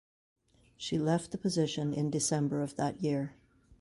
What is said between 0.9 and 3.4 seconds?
left the position in December of that year.